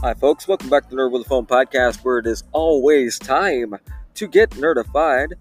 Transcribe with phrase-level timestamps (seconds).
[0.00, 0.46] Hi, folks.
[0.46, 3.74] Welcome back to Nerd with a Phone podcast, where it is always time
[4.14, 5.32] to get nerdified.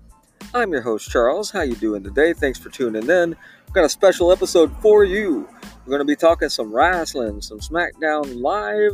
[0.52, 1.52] I'm your host, Charles.
[1.52, 2.34] How you doing today?
[2.34, 3.30] Thanks for tuning in.
[3.30, 5.48] We've got a special episode for you.
[5.86, 8.94] We're going to be talking some wrestling, some SmackDown Live,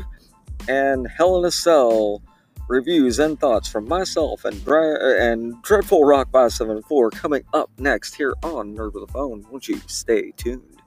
[0.67, 2.21] and Hell in a Cell
[2.67, 8.75] reviews and thoughts from myself and and Dreadful Rock 574 coming up next here on
[8.75, 9.45] Nerd with a Phone.
[9.49, 10.81] Won't you stay tuned?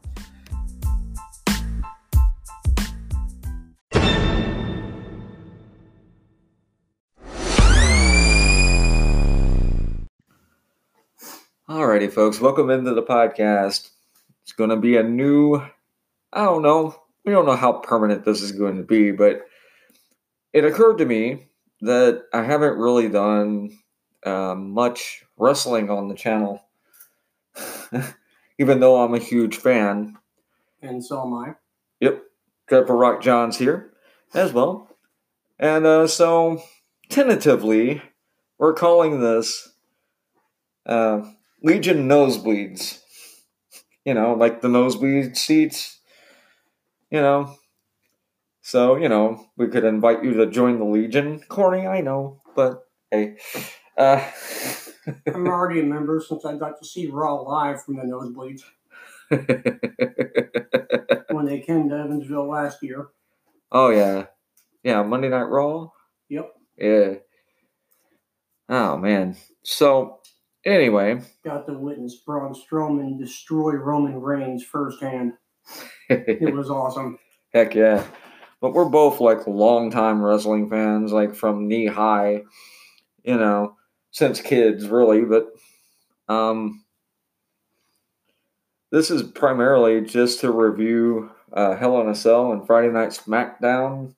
[11.96, 13.88] Alrighty, folks, welcome into the podcast.
[14.42, 15.56] It's going to be a new,
[16.30, 19.46] I don't know, we don't know how permanent this is going to be, but
[20.52, 21.46] it occurred to me
[21.80, 23.78] that I haven't really done
[24.26, 26.62] um, much wrestling on the channel,
[28.58, 30.18] even though I'm a huge fan.
[30.82, 31.54] And so am I.
[32.00, 32.24] Yep,
[32.66, 33.94] Dreadful Rock John's here
[34.34, 34.94] as well.
[35.58, 36.62] And uh, so,
[37.08, 38.02] tentatively,
[38.58, 39.70] we're calling this.
[40.84, 41.22] Uh,
[41.62, 43.00] Legion nosebleeds.
[44.04, 46.00] You know, like the nosebleed seats.
[47.10, 47.56] You know.
[48.62, 51.40] So, you know, we could invite you to join the Legion.
[51.48, 53.36] Corny, I know, but hey.
[53.96, 54.28] Uh,
[55.32, 58.62] I'm already a member since I got to see Raw live from the nosebleeds
[61.30, 63.06] when they came to Evansville last year.
[63.70, 64.26] oh, yeah.
[64.82, 65.90] Yeah, Monday Night Raw?
[66.28, 66.52] Yep.
[66.76, 67.14] Yeah.
[68.68, 69.36] Oh, man.
[69.62, 70.18] So,
[70.66, 71.20] anyway.
[71.44, 75.32] Got to witness Braun Strowman destroy Roman Reigns firsthand.
[76.08, 77.18] It was awesome.
[77.52, 78.04] Heck yeah.
[78.60, 82.42] But we're both like longtime wrestling fans, like from knee high,
[83.24, 83.74] you know,
[84.12, 85.22] since kids really.
[85.22, 85.48] But
[86.28, 86.84] um
[88.92, 94.14] this is primarily just to review uh, Hell in a Cell and Friday Night SmackDown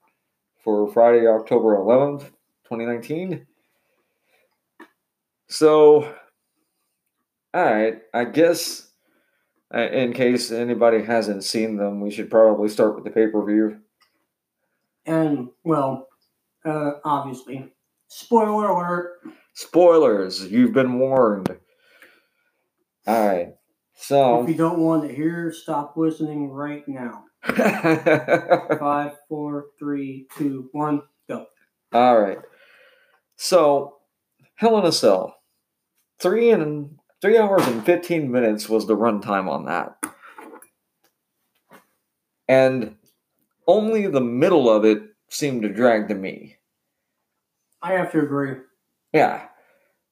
[0.62, 2.24] for Friday, October 11th,
[2.64, 3.46] 2019.
[5.48, 6.14] So,
[7.54, 8.88] all right, I guess
[9.74, 13.44] uh, in case anybody hasn't seen them, we should probably start with the pay per
[13.44, 13.78] view.
[15.06, 16.08] And, well,
[16.64, 17.72] uh, obviously,
[18.08, 19.12] spoiler alert.
[19.54, 21.56] Spoilers, you've been warned.
[23.06, 23.54] All right,
[23.94, 24.42] so.
[24.42, 27.24] If you don't want to hear, stop listening right now.
[27.44, 31.46] Five, four, three, two, one, go.
[31.92, 32.38] All right.
[33.36, 33.98] So,
[34.56, 35.36] Hell in a Cell.
[36.20, 39.96] Three and three hours and fifteen minutes was the runtime on that,
[42.48, 42.96] and
[43.66, 46.56] only the middle of it seemed to drag to me.
[47.82, 48.56] I have to agree.
[49.12, 49.46] Yeah,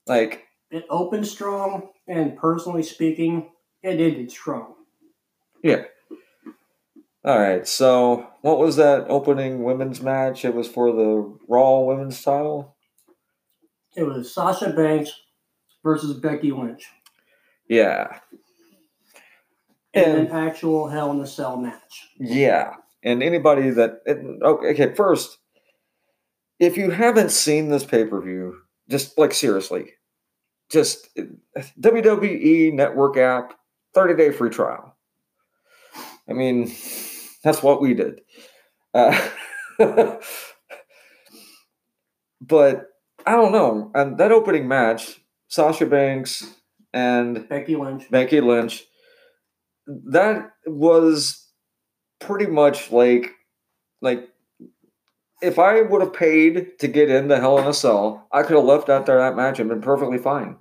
[0.07, 3.51] like It opened strong, and personally speaking,
[3.83, 4.75] it ended strong.
[5.63, 5.85] yeah.
[7.25, 7.67] All right.
[7.67, 10.45] So, what was that opening women's match?
[10.45, 12.77] It was for the Raw Women's Title.
[13.97, 15.11] It was Sasha Banks
[15.87, 16.85] versus Becky Lynch
[17.69, 18.19] Yeah.
[19.95, 22.11] in And- an actual Hell in a Cell match.
[22.19, 22.75] Yeah,
[23.05, 24.01] and anybody that
[24.43, 25.39] okay, okay, first,
[26.59, 28.57] if you haven't seen this pay per view,
[28.91, 29.93] just like seriously,
[30.71, 31.09] just
[31.81, 33.55] WWE Network app,
[33.95, 34.97] thirty day free trial.
[36.29, 36.65] I mean,
[37.45, 38.23] that's what we did.
[38.93, 39.29] Uh,
[42.41, 42.87] but
[43.25, 46.55] I don't know, and that opening match, Sasha Banks
[46.93, 48.11] and Becky Lynch.
[48.11, 48.85] Becky Lynch,
[49.87, 51.49] that was
[52.19, 53.33] pretty much like
[54.01, 54.29] like
[55.43, 58.65] if I would have paid to get into Hell in a Cell, I could have
[58.65, 60.57] left after that match and been perfectly fine.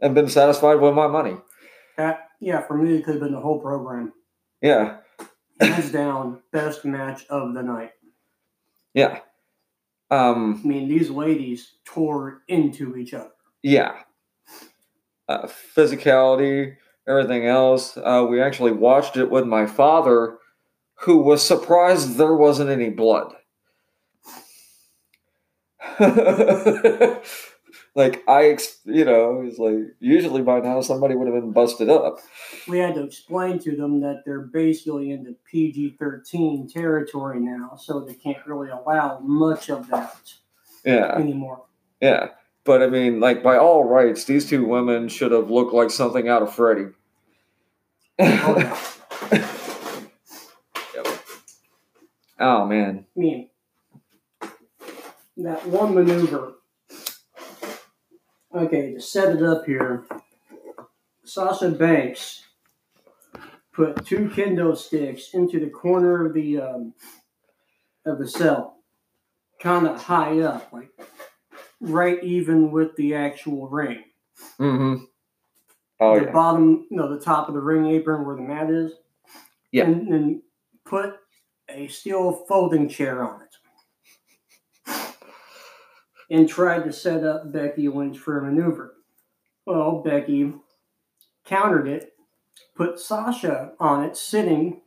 [0.00, 1.36] And been satisfied with my money.
[1.96, 4.12] That, yeah, for me, it could have been the whole program.
[4.60, 4.96] Yeah.
[5.60, 7.92] Hands down, best match of the night.
[8.94, 9.20] Yeah.
[10.12, 13.32] Um I mean, these ladies tore into each other.
[13.62, 13.94] yeah.
[15.28, 15.46] Uh,
[15.76, 16.76] physicality,
[17.08, 17.96] everything else.
[17.96, 20.38] Uh, we actually watched it with my father,
[21.02, 23.34] who was surprised there wasn't any blood.
[27.94, 31.90] like I, ex- you know, it's like usually by now somebody would have been busted
[31.90, 32.18] up.
[32.66, 38.00] We had to explain to them that they're basically into PG 13 territory now, so
[38.00, 40.32] they can't really allow much of that
[40.84, 41.64] Yeah, anymore.
[42.00, 42.28] yeah.
[42.64, 46.28] But I mean, like by all rights, these two women should have looked like something
[46.28, 46.86] out of Freddy.
[48.18, 48.56] Oh,
[49.34, 49.48] yeah.
[52.38, 53.04] Oh man.
[53.16, 53.48] I mean,
[55.36, 56.54] that one maneuver.
[58.54, 60.04] Okay, to set it up here,
[61.24, 62.44] Sasha Banks
[63.72, 66.94] put two kendo sticks into the corner of the um,
[68.04, 68.76] of the cell,
[69.58, 70.90] kind of high up, like
[71.80, 74.04] right even with the actual ring.
[74.58, 75.04] Mm-hmm.
[76.00, 76.32] Oh the yeah.
[76.32, 78.92] bottom, no, the top of the ring apron where the mat is.
[79.70, 79.84] Yeah.
[79.84, 80.42] And then
[80.84, 81.14] put
[81.68, 83.51] a steel folding chair on it.
[86.32, 88.94] And tried to set up Becky Lynch for a maneuver.
[89.66, 90.54] Well, Becky
[91.44, 92.14] countered it,
[92.74, 94.80] put Sasha on it sitting,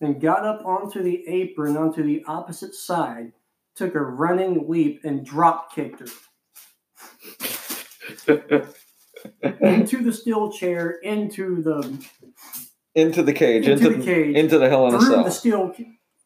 [0.00, 3.32] and got up onto the apron onto the opposite side,
[3.74, 6.06] took a running leap and drop kicked her
[9.60, 12.06] into the steel chair, into the
[12.94, 13.66] into the cage.
[13.66, 14.36] Into Into, the cage.
[14.36, 15.24] Into the hell in a cell.
[15.24, 15.74] the steel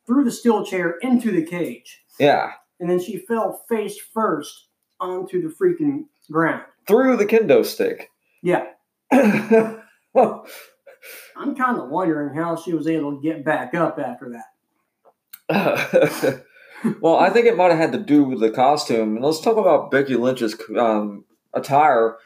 [0.06, 2.52] through the steel chair into the cage, yeah.
[2.82, 4.67] And then she fell face first
[4.99, 6.64] onto the freaking ground.
[6.88, 8.11] Through the kendo stick.
[8.43, 8.64] Yeah,
[9.12, 9.84] I'm
[11.55, 14.34] kind of wondering how she was able to get back up after
[15.49, 16.44] that.
[17.00, 19.14] well, I think it might have had to do with the costume.
[19.14, 21.25] And let's talk about Becky Lynch's um,
[21.55, 22.17] attire,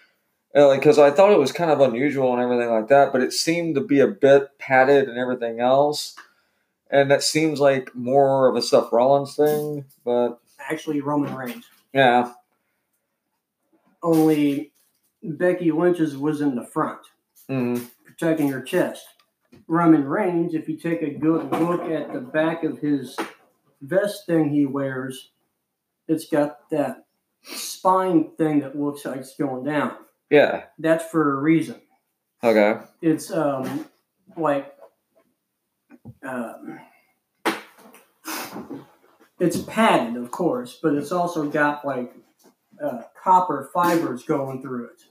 [0.54, 3.74] because I thought it was kind of unusual and everything like that, but it seemed
[3.74, 6.16] to be a bit padded and everything else.
[6.90, 11.64] And that seems like more of a Seth Rollins thing, but Actually, Roman Reigns.
[11.92, 12.32] yeah,
[14.02, 14.72] Only
[15.22, 17.00] Becky Lynch's was in the front,
[17.50, 19.04] mm, protecting her chest.
[19.68, 23.16] Roman Reigns, if you take a good look at the back of his
[23.80, 25.30] vest thing he wears,
[26.08, 27.06] it's got that
[27.42, 29.96] spine thing that looks like it's going down.
[30.30, 31.80] yeah, That's for a reason.
[32.44, 33.86] okay, It's um
[34.36, 34.72] like
[36.22, 36.80] um,
[39.38, 42.12] it's padded, of course, but it's also got like
[42.82, 45.02] uh, copper fibers going through it.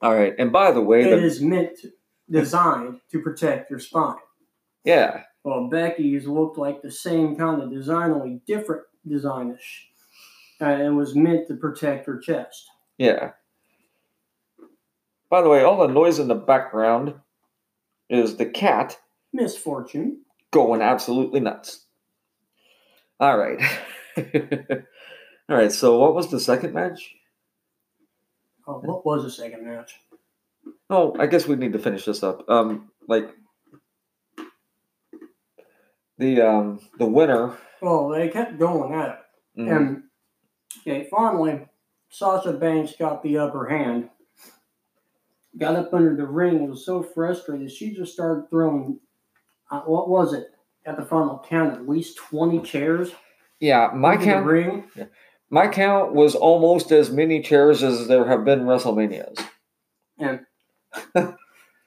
[0.00, 0.34] all right.
[0.38, 1.92] And by the way, It the, is meant to,
[2.30, 4.16] designed to protect your spine.
[4.84, 9.88] yeah, Well, Becky's looked like the same kind of design, only different designish,
[10.60, 12.68] uh, and was meant to protect her chest.
[12.98, 13.32] yeah.
[15.30, 17.14] By the way, all the noise in the background
[18.10, 18.98] is the cat
[19.32, 20.18] Misfortune.
[20.50, 21.86] going absolutely nuts.
[23.22, 23.60] All right.
[25.48, 27.14] All right, so what was the second match?
[28.66, 29.94] Oh, what was the second match?
[30.90, 32.44] Oh, I guess we need to finish this up.
[32.50, 33.30] Um like
[36.18, 39.08] the um the winner Well, they kept going at
[39.56, 39.60] it.
[39.60, 40.02] mm, And
[40.80, 41.60] okay, finally,
[42.10, 44.10] Sasha Banks got the upper hand.
[45.56, 48.98] Got up under the ring, was so frustrated, she just started throwing.
[49.70, 50.48] Uh, what was it
[50.86, 51.74] at the final count?
[51.74, 53.10] At least twenty chairs.
[53.60, 54.84] yeah, my count ring.
[55.50, 59.38] my count was almost as many chairs as there have been WrestleManias.
[60.18, 60.40] and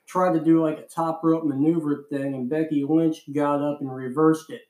[0.08, 3.94] tried to do like a top rope maneuver thing, and Becky Lynch got up and
[3.94, 4.62] reversed it.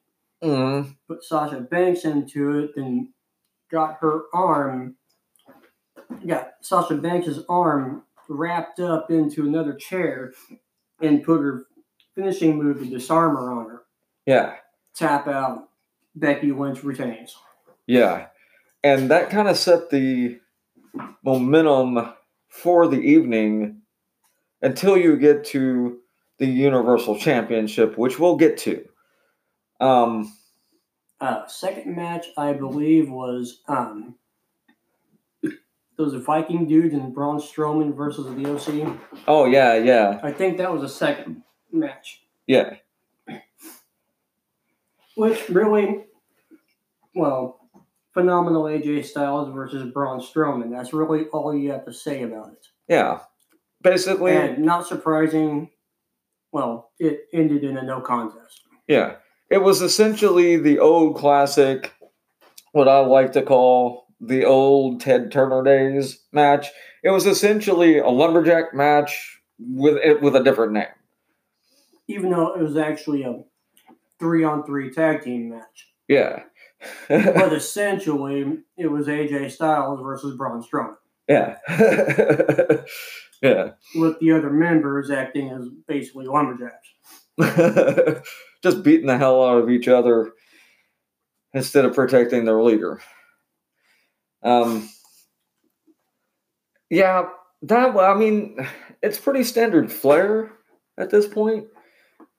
[0.44, 3.14] Mm, Put Sasha Banks into it, then
[3.72, 4.96] got her arm,
[6.28, 10.34] got Sasha Banks' arm wrapped up into another chair,
[11.02, 11.66] and put her
[12.16, 13.75] finishing move, the disarmer, on her.
[14.26, 14.56] Yeah.
[14.94, 15.70] Tap out.
[16.16, 17.36] Becky Lynch retains.
[17.88, 18.28] Yeah.
[18.84, 20.40] And that kind of set the
[21.24, 22.14] momentum
[22.48, 23.82] for the evening
[24.62, 26.00] until you get to
[26.40, 28.86] the Universal Championship, which we'll get to.
[29.80, 30.32] Um,
[31.20, 34.16] Uh, second match, I believe, was um,
[35.98, 38.98] those Viking dudes and Braun Strowman versus the OC.
[39.28, 42.76] oh, yeah, yeah, I think that was a second match, yeah.
[45.16, 46.06] Which really,
[47.16, 47.60] well,
[48.14, 50.72] phenomenal AJ Styles versus Braun Strowman.
[50.72, 52.66] That's really all you have to say about it.
[52.88, 53.20] Yeah.
[53.82, 55.70] Basically, And not surprising,
[56.52, 58.62] well, it ended in a no contest.
[58.88, 59.16] yeah.
[59.52, 61.94] It was essentially the old classic,
[62.72, 66.70] what I like to call the old Ted Turner days match.
[67.04, 70.88] It was essentially a lumberjack match with it with a different name.
[72.08, 73.44] Even though it was actually a
[74.20, 75.90] three on three tag team match.
[76.08, 76.44] Yeah.
[77.10, 81.58] But essentially, it was AJ Styles versus Braun Strowman, yeah.
[83.42, 83.72] yeah.
[83.96, 86.90] with the other members acting as basically lumberjacks.
[88.62, 90.32] Just beating the hell out of each other
[91.54, 93.02] instead of protecting their leader.
[94.44, 94.88] Um
[96.90, 97.30] Yeah,
[97.64, 98.58] that I mean,
[99.02, 100.52] it's pretty standard flair
[101.00, 101.68] at this point.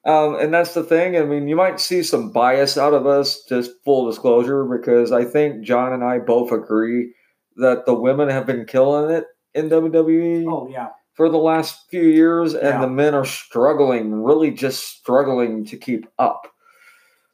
[0.06, 1.16] Um, and that's the thing.
[1.16, 5.24] I mean, you might see some bias out of us, just full disclosure, because I
[5.24, 7.12] think John and I both agree
[7.56, 10.90] that the women have been killing it in WWE Oh, yeah.
[11.14, 12.80] for the last few years, and Yeah.
[12.82, 16.46] the men are struggling, really just struggling to keep up.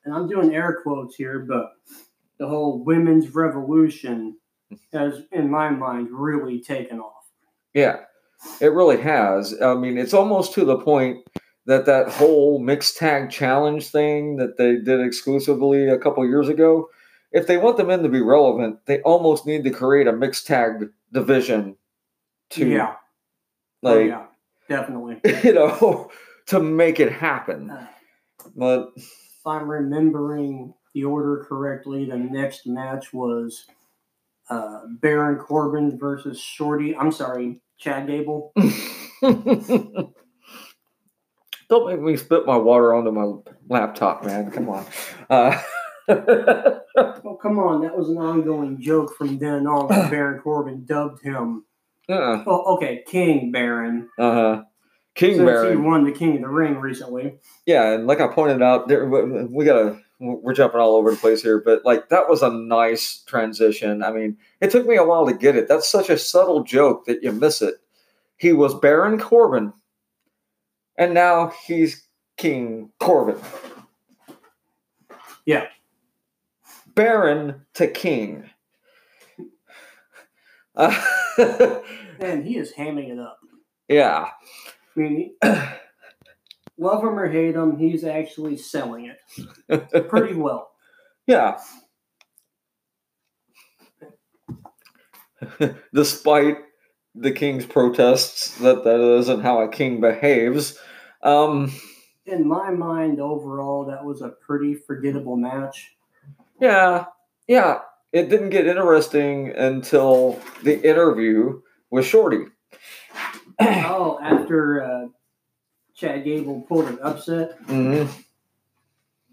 [0.05, 1.73] And I'm doing air quotes here, but
[2.38, 4.37] the whole women's revolution
[4.95, 7.26] has, in my mind, really taken off.
[7.75, 8.00] Yeah,
[8.61, 9.61] it really has.
[9.61, 11.19] I mean, it's almost to the point
[11.66, 16.88] that that whole mixed tag challenge thing that they did exclusively a couple years ago,
[17.31, 20.47] if they want the men to be relevant, they almost need to create a mixed
[20.47, 21.76] tag division
[22.50, 22.95] to yeah,
[23.83, 24.26] oh, like yeah,
[24.69, 25.21] definitely.
[25.45, 26.11] you know
[26.47, 27.71] to make it happen.
[27.71, 27.87] Uh,
[28.57, 33.66] But if I'm remembering the order correctly, the next match was
[34.50, 36.97] uh, Baron Corbin versus Shorty.
[36.97, 38.52] I'm sorry, Chad Gable.
[41.73, 43.33] Don't make me spit my water onto my
[43.71, 44.50] laptop, man.
[44.50, 44.85] Come on.
[45.31, 45.59] Uh,
[46.95, 47.81] Oh, come on.
[47.81, 49.88] That was an ongoing joke from then on.
[49.88, 51.64] when Baron Corbin dubbed him.
[52.11, 54.11] uh, Oh, okay, King Baron.
[54.19, 54.62] uh, huh.
[55.14, 57.38] King Since he won the King of the Ring recently.
[57.64, 61.17] Yeah, and like I pointed out, there, we we gotta we're jumping all over the
[61.17, 64.02] place here, but like that was a nice transition.
[64.02, 65.69] I mean, it took me a while to get it.
[65.69, 67.76] That's such a subtle joke that you miss it.
[68.37, 69.73] He was Baron Corbin,
[70.99, 72.07] and now he's
[72.37, 73.39] King Corbin.
[75.47, 75.67] Yeah.
[76.95, 78.51] Baron to King.
[80.75, 80.99] Uh,
[82.19, 83.39] And he is hamming it up.
[83.89, 84.29] yeah.
[84.97, 85.49] I mean, he-
[86.79, 89.13] love him or hate him, he's actually selling
[89.69, 90.71] it pretty well.
[91.27, 91.59] Yeah.
[95.95, 96.57] Despite
[97.14, 100.78] the king's protests that that isn't how a king behaves.
[101.23, 101.71] Um,
[102.26, 105.95] In my mind, overall, that was a pretty forgettable match.
[106.61, 107.07] yeah,
[107.47, 107.81] yeah.
[108.12, 112.45] It didn't get interesting until the interview with Shorty.
[113.61, 115.07] Oh, after uh,
[115.95, 117.59] Chad Gable pulled an upset.
[117.66, 118.04] hmm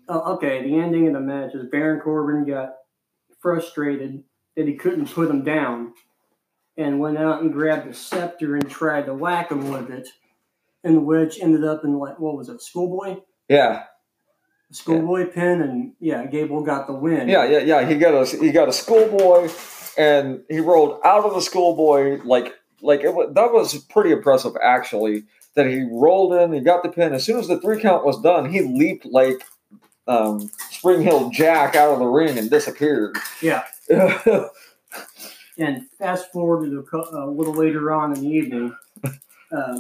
[0.08, 2.76] Oh, okay, the ending of the match is Baron Corbin got
[3.40, 4.24] frustrated
[4.56, 5.94] that he couldn't put him down
[6.80, 10.08] and went out and grabbed a scepter and tried to whack him with it.
[10.84, 13.18] And which ended up in like what was it, schoolboy?
[13.48, 13.84] Yeah,
[14.72, 17.28] Schoolboy pin and yeah, Gable got the win.
[17.28, 17.88] yeah, yeah, yeah.
[17.88, 19.50] He got a he got a schoolboy,
[19.98, 24.54] and he rolled out of the schoolboy like like it was, that was pretty impressive
[24.62, 25.24] actually.
[25.56, 27.14] That he rolled in, he got the pin.
[27.14, 29.44] As soon as the three count was done, he leaped like
[30.08, 33.18] um, Spring Hill Jack out of the ring and disappeared.
[33.42, 33.64] Yeah.
[35.60, 38.76] yeah, And fast forward to a, a little later on in the evening,
[39.52, 39.80] uh,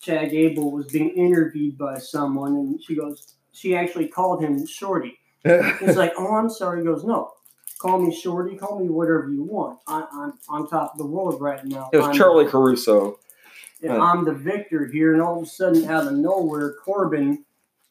[0.00, 5.18] Chad Gable was being interviewed by someone, and she goes, she actually called him Shorty.
[5.44, 7.32] He's like, "Oh, I'm sorry." He goes, "No,
[7.78, 8.56] call me Shorty.
[8.56, 9.78] Call me whatever you want.
[9.86, 11.90] I, I'm on top of the world right now.
[11.92, 13.18] it was I'm, Charly Caruso.
[13.88, 17.44] I'm the victor here." And all of a sudden, out of nowhere, Corbin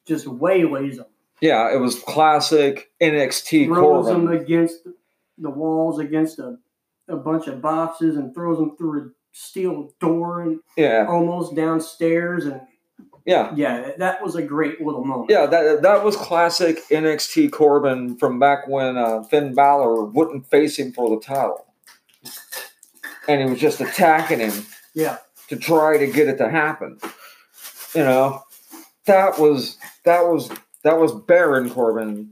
[0.06, 1.06] just waylays him,
[1.42, 4.42] Yeah, it was classic NXT throws him Corbin.
[4.42, 4.88] against
[5.38, 6.58] the walls, against a,
[7.10, 12.46] a bunch of boxes, and throws them through a steel door and Yeah, almost downstairs.
[12.46, 12.62] And
[13.26, 13.52] yeah.
[13.56, 15.30] yeah, that was a great little moment.
[15.30, 20.78] Yeah, that that was classic NXT Corbin from back when uh, Finn Balor wouldn't face
[20.80, 21.66] him for the title,
[23.28, 25.18] and he was just attacking him Yeah.
[25.50, 26.98] to try to get it to happen.
[27.94, 28.44] You know,
[29.06, 30.50] that was that was
[30.84, 32.32] that was Baron Corbin,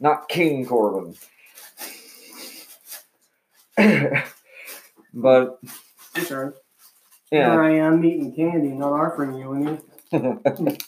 [0.00, 1.14] not King Corbin.
[5.14, 5.58] but
[6.16, 6.52] I'm sorry.
[7.30, 9.78] Here I am eating candy, not offering you any.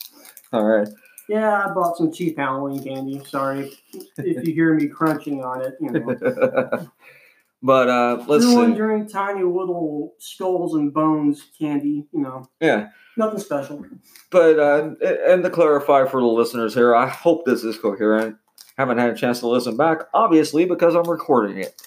[0.52, 0.88] all right.
[1.28, 3.22] Yeah, I bought some cheap Halloween candy.
[3.24, 3.72] Sorry
[4.18, 5.74] if you hear me crunching on it.
[5.80, 6.88] You know,
[7.62, 8.56] but uh, let's see.
[8.56, 12.06] wondering tiny little skulls and bones candy.
[12.12, 12.88] You know, Yeah.
[13.16, 13.84] nothing special.
[14.30, 14.94] But uh,
[15.28, 18.36] and to clarify for the listeners here, I hope this is coherent.
[18.78, 21.80] Haven't had a chance to listen back, obviously, because I'm recording it.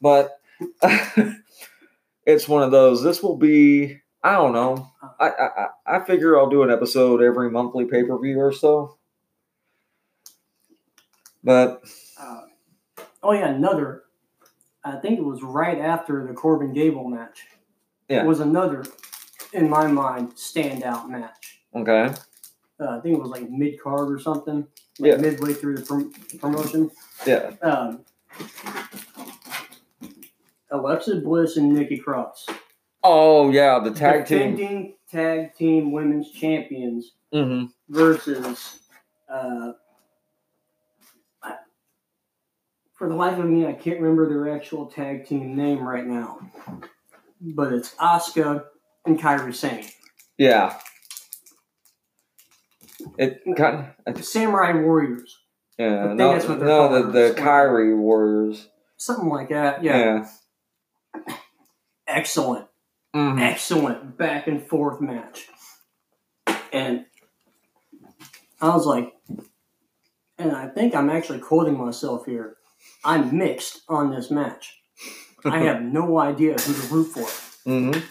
[0.00, 0.37] But
[2.26, 3.02] it's one of those.
[3.02, 3.98] This will be.
[4.22, 4.90] I don't know.
[5.20, 8.52] I I, I- I figure I'll do an episode every monthly pay per view or
[8.52, 8.98] so.
[11.42, 11.82] But
[12.20, 12.42] Uh,
[13.22, 14.04] oh yeah, another.
[14.84, 17.46] I think it was right after the Corbin Gable match.
[18.08, 18.24] Yeah.
[18.24, 18.84] was another,
[19.52, 21.60] in my mind, standout match.
[21.74, 22.14] okay,
[22.80, 24.66] Uh, I think it was like mid card or something.
[24.98, 25.16] Like Yeah.
[25.18, 26.90] midway through the prom- promotion.
[27.26, 28.04] yeah, Um,
[30.70, 32.46] Alexa Bliss and Nikki Cross.
[33.02, 34.38] oh yeah, the tag team.
[34.56, 38.78] defending tag team women's champions hmm versus
[39.32, 39.72] uh,
[42.94, 46.40] for the life of me I can't remember their actual tag team name right now
[47.40, 48.64] but it's Asuka
[49.06, 49.86] and Kairi Sane.
[50.36, 50.76] Yeah.
[53.16, 55.38] It kind The Samurai Warriors,
[55.78, 58.68] yeah, no, that's what they're no, the, the Kyrie Warriors.
[58.96, 59.82] something like that.
[59.84, 60.28] Yeah, Yeah.
[62.08, 62.66] Excellent,
[63.14, 63.40] Mhm.
[63.40, 65.48] excellent back and forth match.
[66.72, 67.06] And
[68.60, 69.14] I was like,
[70.38, 72.56] and I think I'm actually quoting myself here.
[73.04, 74.80] I'm mixed on this match.
[75.44, 77.28] I have no idea who to root for.
[77.68, 78.02] Mhm.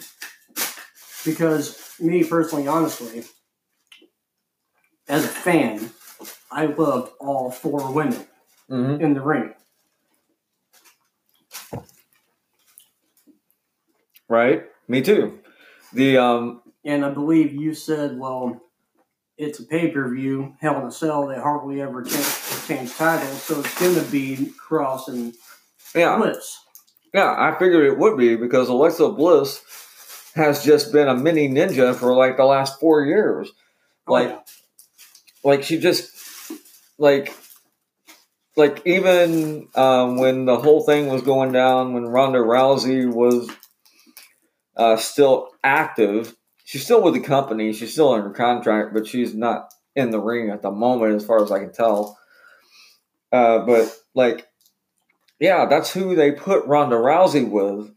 [1.24, 3.24] because me personally, honestly,
[5.08, 5.90] as a fan,
[6.50, 8.26] I loved all four women
[8.70, 9.00] Mhm.
[9.00, 9.54] in the ring.
[14.28, 14.64] Right.
[14.88, 15.38] Me too.
[15.92, 16.62] The um.
[16.84, 18.60] And I believe you said, well,
[19.36, 21.26] it's a pay per view, Hell in a Cell.
[21.26, 25.34] They hardly ever change, change titles, so it's going to be Cross and
[25.94, 26.16] Yeah.
[26.16, 26.58] Bliss.
[27.12, 27.34] Yeah.
[27.36, 29.62] I figured it would be because Alexa Bliss
[30.34, 33.50] has just been a mini ninja for like the last four years.
[34.06, 34.38] Oh, Like- yeah.
[35.44, 36.10] like she just
[36.98, 37.34] like
[38.56, 43.48] like even um, when the whole thing was going down when Ronda Rousey was
[44.78, 49.72] uh, still active she's still with the company she's still under contract but she's not
[49.96, 52.18] in the ring at the moment as far as I can tell
[53.32, 54.46] uh, but like
[55.40, 57.90] yeah that's who they put Ronda Rousey with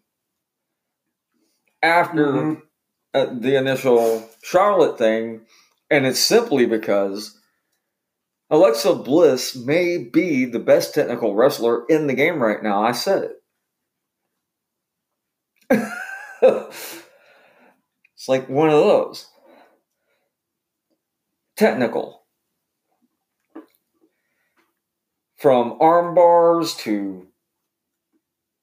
[1.83, 2.61] after Mhm.
[3.13, 5.41] uh, the initial Charlotte thing,
[5.89, 7.37] and it's simply because
[8.49, 12.83] Alexa Bliss may be the best technical wrestler in the game right now.
[12.83, 13.31] I said
[15.69, 15.83] it.
[16.41, 19.27] it's like one of those.
[21.55, 22.23] Technical.
[25.37, 27.27] From arm bars to,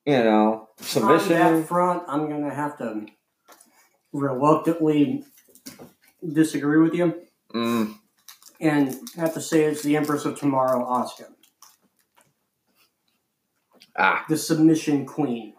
[0.04, 1.40] you know, submission.
[1.40, 3.06] On that front, I'm going to have to
[4.12, 5.24] reluctantly
[6.32, 7.14] disagree with you
[7.54, 7.94] Mm,
[8.60, 11.28] and have to say it's the Empress of Tomorrow, Asuka,
[13.96, 14.24] ah.
[14.28, 15.54] the submission queen.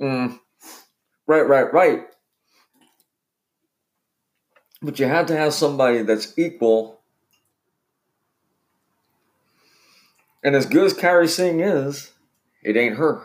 [0.00, 0.40] Mm.
[1.30, 2.02] Right, right, right.
[4.82, 7.00] But you have to have somebody that's equal.
[10.42, 12.10] And as good as Kairi Sane is,
[12.64, 13.22] it ain't her.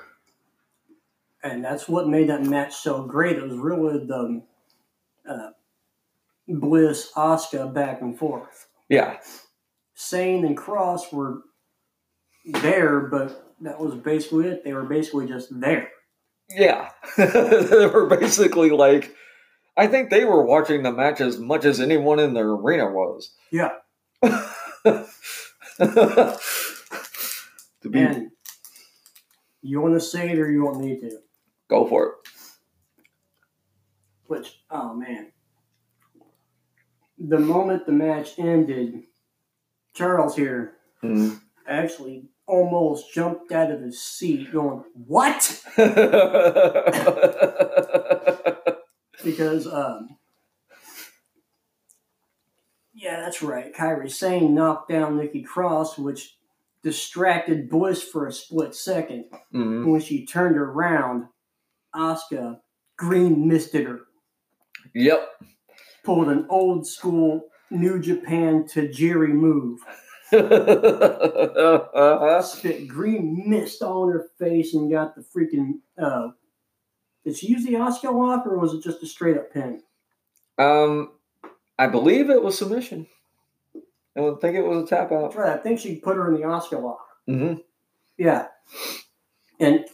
[1.44, 3.38] and that's what made that match so great.
[3.38, 4.42] It was really the
[5.30, 5.50] uh,
[6.48, 8.68] Bliss Asuka back and forth.
[8.90, 9.18] Yeah.
[9.94, 11.42] Sane and Cross were
[12.46, 14.64] there, but that was basically it.
[14.64, 15.90] They were basically just there.
[16.50, 16.90] Yeah.
[17.18, 19.16] they were basically like,
[19.78, 23.32] I think they were watching the match as much as anyone in the arena was.
[23.52, 23.72] Yeah.
[24.24, 25.10] to
[27.90, 28.32] be, And
[29.62, 31.20] you want to say it or you want me to?
[31.68, 32.14] go for it.
[34.28, 35.32] Which, oh man.
[37.18, 39.04] The moment the match ended,
[39.94, 41.40] Charles here Mm.
[41.68, 45.62] actually almost jumped out of his seat going, What?
[49.24, 50.10] because um
[52.94, 56.38] yeah that's right Kairi Sane knocked down Nikki Cross which
[56.84, 59.86] distracted Bliss for a split second Mhm.
[59.88, 61.26] when she turned around
[61.96, 62.60] Asuka
[62.98, 64.02] green misted her
[64.94, 65.28] Yep.
[66.04, 69.80] pulled an old school New Japan Tajiri move.
[72.44, 76.30] Spit green mist all in her face and got the freaking uh
[77.24, 79.82] did she use the Asuka lock or was it just a straight up pin
[80.58, 81.12] Um,
[81.78, 83.08] I believe it was submission.
[84.18, 85.36] I don't think it was a tap that's out.
[85.36, 87.54] right I think she put her in the Asuka lock hmm
[88.18, 88.48] Yeah.
[89.60, 89.86] And,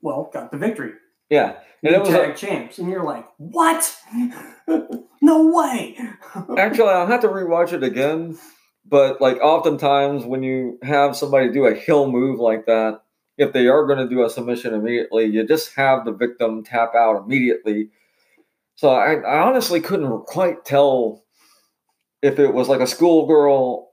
[0.00, 0.92] well, got the victory.
[1.30, 2.78] Yeah, and it was tag a, champs.
[2.78, 3.96] And you're like, what?
[5.22, 5.96] no way.
[6.58, 8.36] actually I'll have to rewatch it again.
[8.84, 13.02] But like oftentimes when you have somebody do a hill move like that,
[13.38, 16.94] if they are going to do a submission immediately, you just have the victim tap
[16.94, 17.90] out immediately.
[18.74, 21.24] So I, I honestly couldn't quite tell
[22.20, 23.92] if it was like a schoolgirl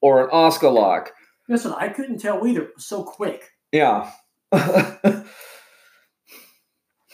[0.00, 1.12] or an Asuka lock.
[1.48, 2.62] Listen, I couldn't tell either.
[2.62, 3.50] It was so quick.
[3.72, 4.10] Yeah.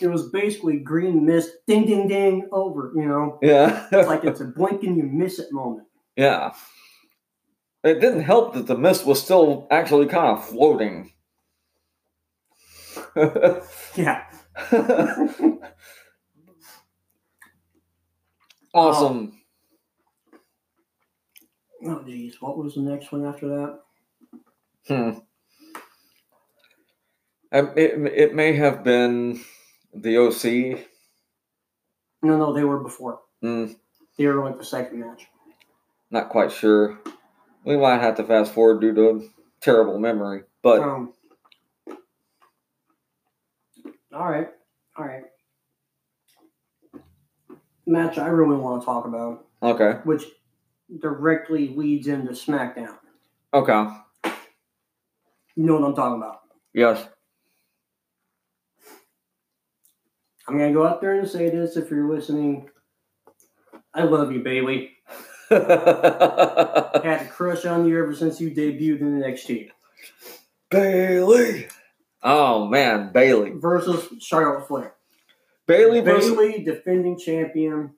[0.01, 3.39] It was basically green mist, ding, ding, ding, over, you know?
[3.43, 3.87] yeah.
[3.93, 5.87] It's like it's a blink and you miss it moment.
[6.17, 6.53] yeah.
[7.85, 11.13] It didn't help that the mist was still actually kind of floating.
[13.97, 14.25] Yeah.
[18.75, 19.41] awesome.
[21.87, 22.41] Oh, geez.
[22.41, 23.81] What was the next one after that?
[24.89, 25.19] Hmm.
[27.53, 29.41] Um, It, it may have been
[29.93, 30.81] the OC.
[32.23, 33.21] No, no, they were before.
[33.43, 33.77] Mm,
[34.19, 35.27] They were like the second match.
[36.11, 36.99] not quite sure.
[37.65, 39.29] We might have to fast forward due to
[39.61, 40.43] terrible memory.
[40.63, 41.13] But Um,
[44.13, 44.49] all right,
[44.97, 45.25] all right.
[47.87, 50.25] Match I really want to talk about, okay, which
[51.01, 52.97] directly leads into SmackDown.
[53.53, 53.87] okay,
[55.57, 56.41] You know what I'm talking about.
[56.73, 57.07] yes,
[60.49, 62.69] I'm gonna go out there and say this if you're listening.
[63.95, 64.93] I love you, Bayley.
[65.51, 69.71] Had a crush on you ever since you debuted in the NXT.
[70.71, 71.69] Bayley.
[72.23, 73.53] Oh man, Bayley.
[73.55, 74.95] Versus Charlotte Flair.
[75.67, 77.95] Bayley versus Bayley, defending champion.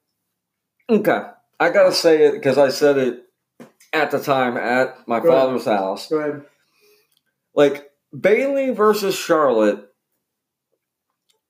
[0.89, 1.23] Okay.
[1.59, 3.23] I gotta say it because I said it
[3.93, 5.41] at the time at my Go ahead.
[5.41, 6.09] father's house.
[6.09, 6.43] Go ahead.
[7.55, 9.89] Like Bayley versus Charlotte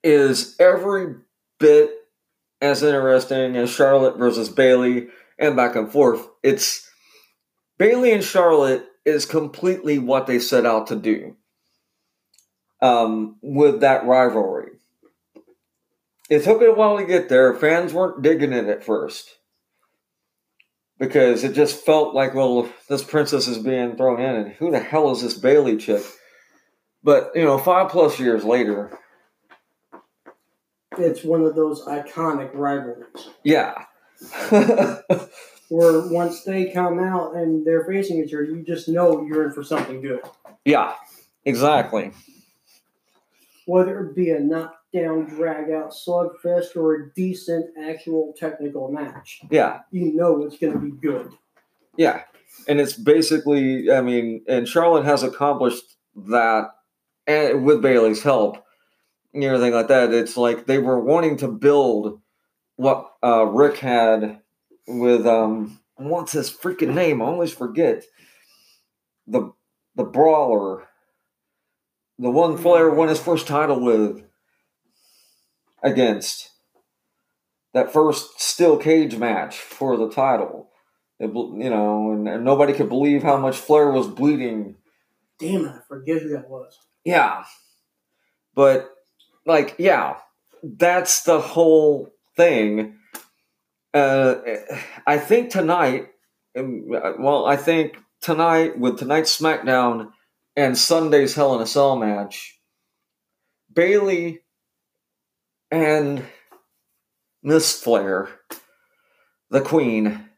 [0.05, 1.17] is every
[1.59, 1.91] bit
[2.61, 6.27] as interesting as Charlotte versus Bayley and back and forth.
[6.43, 6.89] It's
[7.79, 11.37] Bayley and Charlotte is completely what they set out to do
[12.83, 14.71] um, with that rivalry.
[16.29, 17.55] It took it a while to get there.
[17.55, 19.39] Fans weren't digging it at first
[20.99, 24.81] because it just felt like, well, this princess is being thrown in, and who the
[24.81, 26.03] hell is this Bayley chick?
[27.03, 28.99] But you know, five plus years later,
[30.99, 33.85] It's one of those iconic rivalries yeah,
[35.69, 39.53] where once they come out and they're facing each other, you just know you're in
[39.53, 40.21] for something good.
[40.65, 40.95] yeah,
[41.45, 42.13] exactly.
[43.67, 49.81] Whether it be a knockdown, drag out slugfest or a decent actual technical match, Yeah,
[49.91, 51.31] you know it's going to be good.
[51.97, 52.23] yeah,
[52.69, 55.97] and it's basically, I mean, and Charlotte has accomplished
[56.29, 56.69] that,
[57.27, 58.65] and with Bayley's help,
[59.35, 60.13] and everything like that.
[60.15, 62.21] It's like they were wanting to build
[62.77, 64.41] what uh, Rick had
[64.87, 67.21] with um, what's his freaking name?
[67.21, 68.05] I always forget
[69.27, 69.53] the
[69.95, 70.85] the brawler,
[72.19, 74.23] the one Flair won his first title with
[75.83, 76.51] against
[77.73, 80.71] that first steel cage match for the title.
[81.19, 84.77] It you know, and, and nobody could believe how much Flair was bleeding.
[85.39, 86.79] Damn it, I forget who that was.
[87.05, 87.45] Yeah,
[88.55, 88.91] but
[89.47, 90.17] like, yeah,
[90.63, 92.99] that's the whole thing.
[93.95, 94.37] Uh,
[95.07, 96.09] I think tonight,
[96.57, 96.85] um,
[97.19, 100.11] well, I think tonight with tonight's SmackDown
[100.55, 102.59] and Sunday's Hell in a Cell match,
[103.73, 104.41] Bayley
[105.71, 106.25] and
[107.43, 108.29] Miss Flair,
[109.51, 110.29] the Queen,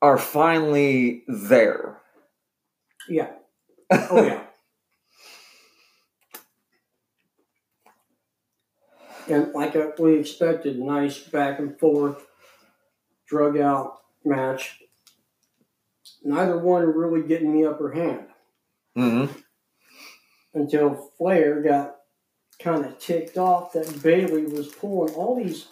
[0.00, 2.00] are finally there.
[3.08, 3.30] Yeah.
[3.90, 4.42] Oh, yeah.
[9.30, 12.26] And like we expected, nice back and forth,
[13.26, 14.80] drug out match.
[16.24, 18.26] Neither one really getting the upper hand
[18.96, 19.32] Mm-hmm.
[20.54, 21.96] until Flair got
[22.58, 25.68] kind of ticked off that Bayley was pulling all these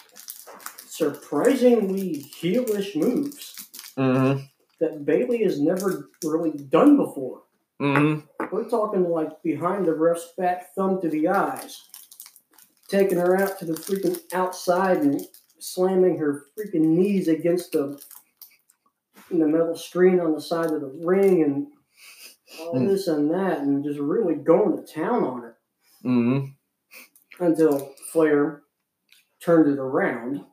[0.88, 3.52] surprisingly heelish moves
[3.98, 4.42] Mm-hmm.
[4.78, 7.42] that Bayley has never really done before.
[7.80, 8.26] Mm-hmm.
[8.54, 11.82] We're talking like behind the ref's back, thumb to the eyes,
[12.88, 15.20] taking her out to the freaking outside and
[15.58, 18.00] slamming her freaking knees against the
[19.30, 21.66] the metal screen on the side of the ring and
[22.60, 22.86] all Hmm.
[22.86, 25.56] this and that, and just really going to town on her
[26.04, 27.44] Mm-hmm.
[27.44, 28.62] until Flair
[29.40, 30.44] turned it around.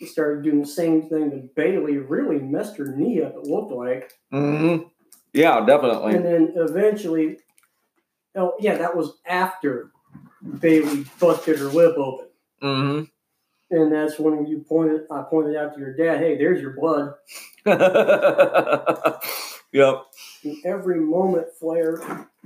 [0.00, 3.70] He started doing the same thing to Bayley, really messed her knee up, it looked
[3.70, 4.12] like.
[4.32, 4.88] Mm-hmm.
[5.32, 6.16] Yeah, definitely.
[6.16, 7.38] And then eventually,
[8.34, 9.91] oh, yeah, that was after
[10.60, 12.26] Bayley busted her lip open.
[12.62, 13.04] Mm-hmm.
[13.76, 17.14] And that's when you pointed, I pointed out to your dad, hey, there's your blood.
[19.72, 20.02] yep.
[20.44, 22.02] And every moment Flair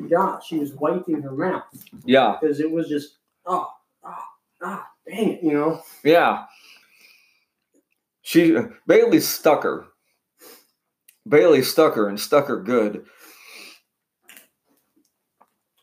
[0.09, 1.65] got, she was wiping her mouth
[2.05, 2.37] Yeah.
[2.41, 3.69] because it was just, ah,
[4.05, 4.25] ah,
[4.63, 5.83] ah, dang it, you know?
[6.05, 6.45] Yeah.
[8.23, 8.57] She
[8.87, 9.87] Bayley stuck her.
[11.29, 13.05] Bayley stuck her and stuck her good.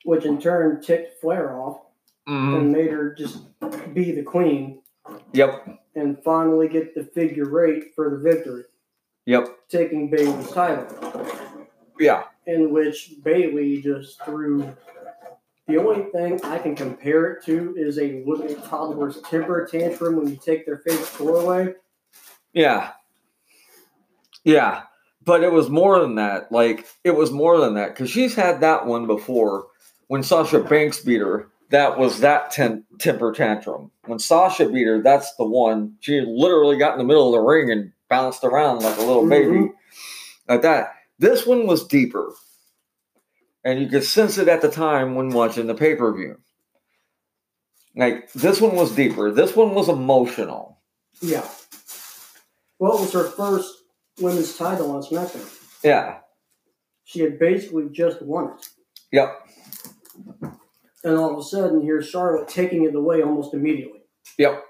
[0.06, 1.80] Which in turn ticked Flair off
[2.28, 2.56] Mm-hmm.
[2.56, 3.40] and made her just
[3.94, 4.82] be the queen
[5.34, 5.78] Yep.
[5.96, 8.64] and finally get the figure eight for the victory,
[9.26, 9.48] Yep.
[9.70, 10.88] taking Bayley's title.
[12.00, 12.24] Yeah.
[12.48, 14.74] in which Bayley just threw.
[15.68, 20.28] The only thing I can compare it to is a little toddler's temper tantrum when
[20.28, 21.76] you take their favorite toy away.
[22.54, 22.92] Yeah.
[24.44, 24.84] Yeah.
[25.24, 26.52] But it was more than that.
[26.52, 27.90] Like, it was more than that.
[27.90, 29.68] Because she's had that one before
[30.08, 33.92] when Sasha Banks beat her that was that ten- temper tantrum.
[34.06, 35.96] When Sasha beat her, that's the one.
[36.02, 39.28] She literally got in the middle of the ring and bounced around like a little
[39.28, 39.52] baby.
[39.58, 39.70] Mhm.
[40.48, 40.94] Like that.
[41.20, 42.34] This one was deeper.
[43.64, 46.38] And you could sense it at the time when watching the pay per view.
[47.96, 49.32] Like, this one was deeper.
[49.32, 50.80] This one was emotional.
[51.22, 51.48] Yeah.
[52.80, 53.72] Well, it was her first
[54.20, 55.48] women's title on SmackDown.
[55.84, 56.18] Yeah.
[57.06, 58.68] She had basically just won it.
[59.12, 59.48] Yep.
[61.04, 64.00] And all of a sudden, here's Charlotte taking it away almost immediately.
[64.38, 64.64] Yep.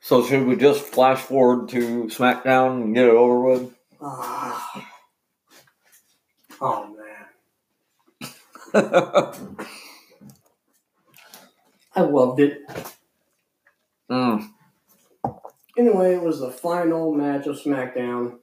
[0.00, 3.74] So, should we just flash forward to SmackDown and get it over with?
[4.02, 4.90] Ah.
[6.60, 8.30] Oh, man.
[11.96, 12.60] I loved it.
[14.10, 14.48] mm.
[15.78, 18.38] Anyway, it was the final match of SmackDown.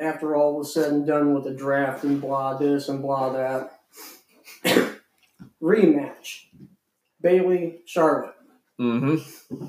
[0.00, 3.77] After all was said and done with the draft and blah this and blah that.
[5.62, 6.44] Rematch.
[7.20, 8.34] Bayley, Charlotte.
[8.80, 9.66] Mm-hmm.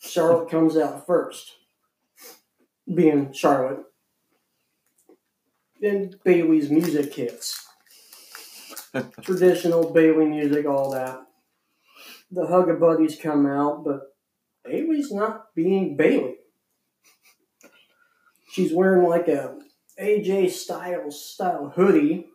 [0.00, 1.52] Charlotte comes out first.
[2.92, 3.84] Being Charlotte.
[5.80, 7.66] Then Bayley's music hits.
[9.22, 11.22] Traditional Bayley music, all that.
[12.30, 14.14] The Hugga Buddies come out, but
[14.64, 16.36] Bayley's not being Bayley.
[18.50, 19.58] She's wearing like a
[20.00, 22.29] AJ Styles style hoodie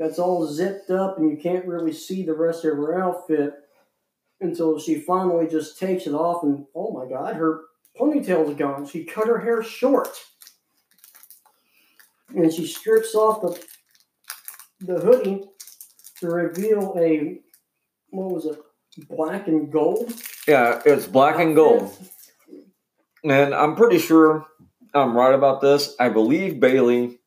[0.00, 3.52] that's all zipped up and you can't really see the rest of her outfit
[4.40, 7.60] until she finally just takes it off and oh my god, her
[8.00, 8.86] ponytail's gone.
[8.86, 10.08] She cut her hair short.
[12.34, 13.62] And she strips off the
[14.80, 15.44] the hoodie
[16.20, 17.38] to reveal a
[18.08, 18.58] what was it?
[19.06, 20.14] Black and gold?
[20.48, 21.92] Yeah, it's black and gold.
[23.22, 24.46] And I'm pretty sure
[24.94, 25.94] I'm right about this.
[26.00, 27.19] I believe Bayley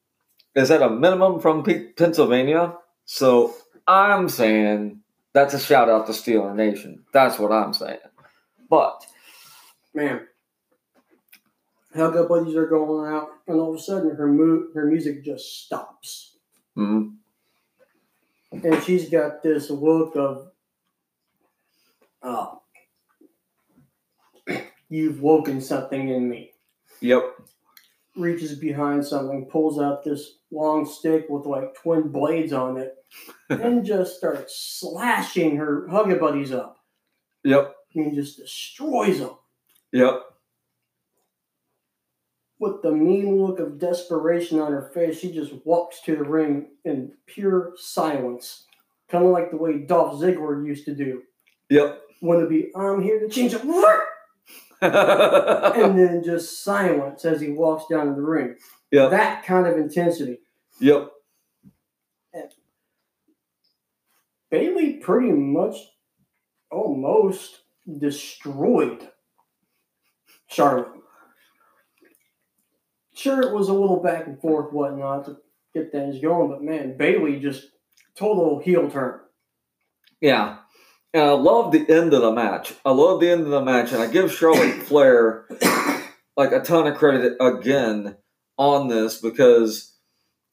[0.56, 2.76] is at a minimum from P- Pennsylvania.
[3.06, 3.54] So
[3.88, 5.00] I'm saying
[5.34, 7.04] that's a shout out to Steeler Nation.
[7.14, 8.00] That's what I'm saying.
[8.70, 9.06] But
[9.94, 10.28] Man.
[11.96, 15.64] Hugga buddies are going out, and all of a sudden her mo- her music just
[15.66, 16.38] stops.
[16.76, 17.14] mm,
[18.52, 20.48] And she's got this look of,
[22.24, 22.62] oh,
[24.90, 26.52] you've woken something in me.
[27.00, 27.24] yep,
[28.16, 32.94] Reaches behind something, pulls out this long stick with like twin blades on it,
[33.50, 36.78] and just starts slashing her Hugga buddies up.
[37.44, 39.32] yep, I mean, just destroys them.
[39.92, 40.22] yep,
[42.60, 46.68] with the mean look of desperation on her face, she just walks to the ring
[46.86, 48.66] in pure silence,
[49.10, 51.24] kind of like the way Dolph Ziggler used to do.
[51.70, 52.00] yep.
[52.22, 53.66] Want to be, I'm here to change it,
[54.84, 58.56] and then just silence as he walks down to the ring.
[58.92, 59.08] Yeah.
[59.08, 60.40] That kind of intensity.
[60.80, 61.10] yep.
[64.52, 65.76] Bayley pretty much
[66.70, 67.62] almost
[67.98, 69.10] destroyed
[70.46, 70.92] Charlotte.
[73.16, 75.38] Sure, it was a little back and forth, whatnot, to
[75.74, 77.70] get things going, but man, Bayley just
[78.16, 79.22] total heel turn.
[80.22, 80.58] Yeah.
[81.14, 82.74] And I love the end of the match.
[82.84, 85.46] I love the end of the match, and I give Charlotte Flair
[86.36, 88.18] like a ton of credit again
[88.58, 89.94] on this because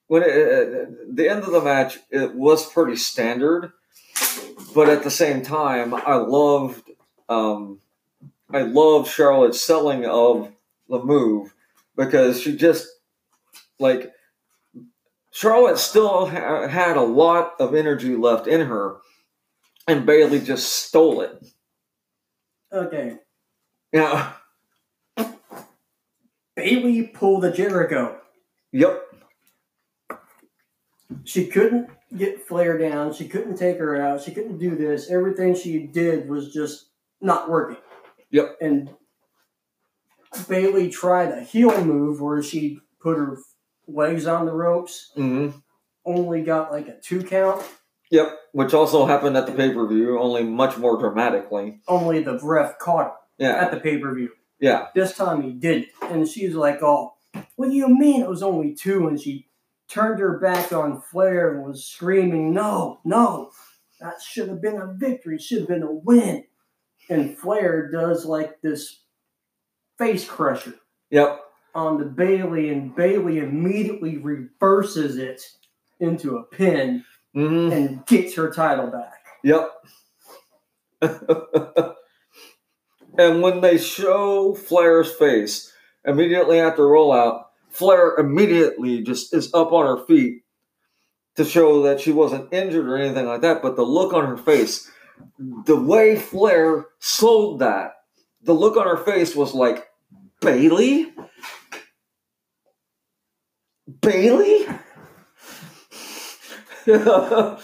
[0.07, 3.73] when it, the end of the match it was pretty standard,
[4.75, 6.91] but at the same time I loved
[7.29, 7.81] um,
[8.53, 10.53] I loved Charlotte's selling of
[10.89, 11.55] the move
[11.97, 12.89] because she just
[13.79, 14.13] like
[15.31, 18.97] Charlotte still ha- had a lot of energy left in her,
[19.87, 21.45] and Bayley just stole it.
[22.73, 23.17] Okay,
[23.93, 24.33] Yeah.
[26.55, 28.21] Bayley pulled the Jericho.
[28.73, 29.03] Yep.
[31.25, 33.13] She couldn't get Flair down.
[33.13, 34.23] She couldn't take her out.
[34.23, 35.11] She couldn't do this.
[35.11, 36.91] Everything she did was just
[37.21, 37.79] not working.
[38.31, 38.59] Yep.
[38.61, 38.91] And
[40.49, 43.39] Bayley tried a heel move where she put her
[43.89, 45.51] legs on the ropes, hmm
[46.07, 47.63] only got like a two count.
[48.11, 48.39] Yep.
[48.53, 51.81] Which also happened at the pay per view, only much more dramatically.
[51.89, 53.53] Only the ref caught her Yeah.
[53.57, 54.31] at the pay per view.
[54.59, 54.89] Yeah.
[54.95, 55.89] This time he didn't.
[56.03, 57.15] And she's like, oh,
[57.57, 59.07] what do you mean it was only two?
[59.07, 59.47] And she
[59.89, 63.51] turned her back on Flair and was screaming, no, no,
[64.01, 66.45] that should have been a victory, should have been a win.
[67.09, 69.01] And Flair does like this
[69.99, 70.75] face crusher
[71.11, 71.41] Yep.
[71.75, 75.43] on the Bayley, and Bayley immediately reverses it
[75.99, 79.15] into a pin hmm and gets her title back.
[79.45, 79.71] Yep.
[83.19, 85.73] and when they show Flair's face
[86.05, 90.43] immediately after rollout, Flair immediately just is up on her feet
[91.37, 94.37] to show that she wasn't injured or anything like that, but the look on her
[94.37, 94.91] face,
[95.65, 97.93] the way Flair sold that,
[98.43, 99.87] the look on her face was like,
[100.41, 101.13] Bailey?
[104.01, 104.67] Bayley?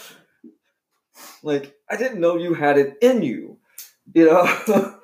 [1.43, 3.59] like, I didn't know you had it in you,
[4.15, 4.95] you know?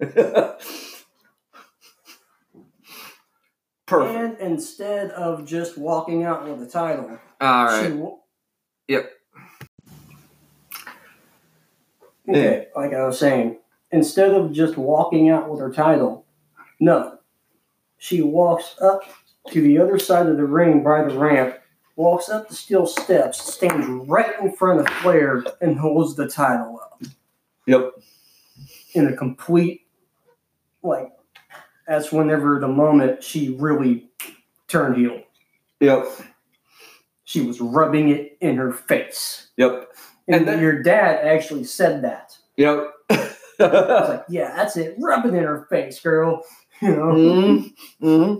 [3.86, 4.40] Perfect.
[4.42, 7.92] And instead of just walking out with the title, All she right.
[7.94, 8.16] wa-
[8.88, 9.10] Yep.
[12.28, 13.58] Okay, like I was saying,
[13.90, 16.26] instead of just walking out with her title,
[16.78, 17.18] no.
[17.96, 19.02] She walks up
[19.52, 21.58] to the other side of the ring by the ramp,
[21.96, 26.80] walks up the steel steps, stands right in front of Flair, and holds the title
[26.82, 27.02] up
[27.66, 27.92] Yep.
[28.94, 29.82] in a complete,
[30.82, 31.12] like,
[31.86, 34.10] that's whenever the moment she really
[34.68, 35.22] turned heel.
[35.80, 36.06] Yep.
[37.24, 39.48] She was rubbing it in her face.
[39.56, 39.92] Yep.
[40.28, 42.36] And, And then- your dad actually said that.
[42.56, 42.92] Yep.
[43.10, 44.94] I was like, yeah, that's it.
[45.00, 46.42] Rub it in her face, girl.
[46.80, 47.64] You know?
[48.00, 48.36] hmm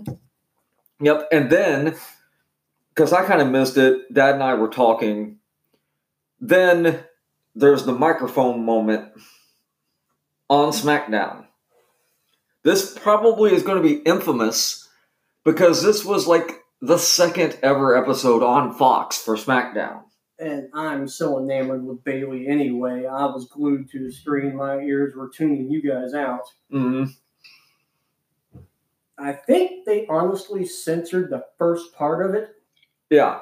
[0.99, 1.27] Yep.
[1.31, 1.95] And then,
[2.89, 5.37] because I kind of missed it, Dad and I were talking.
[6.39, 7.03] Then
[7.55, 9.11] there's the microphone moment
[10.49, 11.45] on SmackDown.
[12.63, 14.87] This probably is going to be infamous
[15.43, 20.03] because this was like the second ever episode on Fox for SmackDown.
[20.37, 23.05] And I'm so enamored with Bayley anyway.
[23.05, 24.55] I was glued to the screen.
[24.55, 26.43] My ears were tuning you guys out.
[26.71, 27.05] hmm
[29.19, 32.55] I think they honestly censored the first part of it,
[33.09, 33.41] Yeah.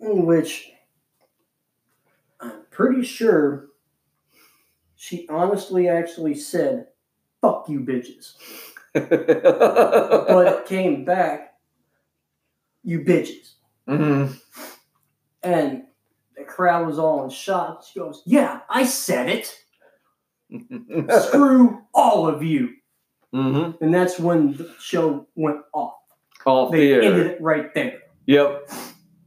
[0.00, 0.70] in which
[2.40, 3.68] I'm pretty sure
[4.96, 6.86] she honestly actually said,
[7.40, 8.34] fuck you bitches.
[8.94, 11.54] But it came back,
[12.84, 13.54] you bitches.
[13.86, 14.26] hmm
[15.42, 15.84] And
[16.36, 17.84] the crowd was all in shock.
[17.84, 19.54] She goes, yeah, I said it.
[21.26, 22.70] Screw all of you.
[23.32, 25.94] Hmm And that's when the show went off.
[26.46, 27.02] Off They the air.
[27.02, 28.00] ended it right there.
[28.26, 28.70] Yep.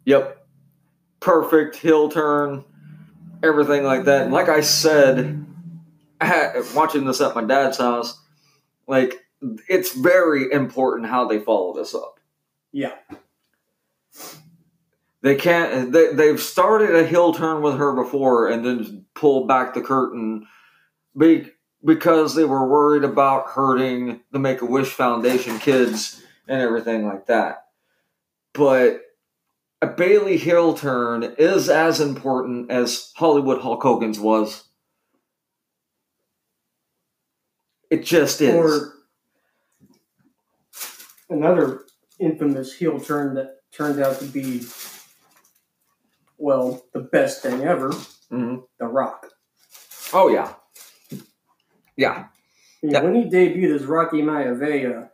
[0.05, 0.47] Yep.
[1.19, 2.63] Perfect heel turn,
[3.43, 4.23] everything like that.
[4.23, 5.45] And like I said,
[6.19, 8.19] I had- watching this at my dad's house,
[8.87, 9.19] like
[9.69, 12.19] it's very important how they follow this up.
[12.71, 12.93] Yeah.
[15.21, 15.91] They can't.
[15.91, 20.47] They, they've started a heel turn with her before, and then pull back the curtain,
[21.15, 21.47] be,
[21.83, 27.27] because they were worried about hurting the Make a Wish Foundation kids and everything like
[27.27, 27.65] that.
[28.53, 29.01] But
[29.81, 34.65] a Bayley heel turn is as important as Hollywood Hulk Hogan's was.
[37.89, 38.53] It just is.
[38.53, 38.93] Or
[41.29, 41.85] another
[42.19, 44.65] infamous heel turn that turned out to be,
[46.37, 47.91] well, the best thing ever
[48.31, 48.63] Mhm.
[48.79, 49.27] The Rock.
[50.13, 50.53] Oh yeah,
[51.97, 52.25] yeah,
[52.81, 53.01] Yeah.
[53.01, 55.09] When he debuted as Rocky Maivia,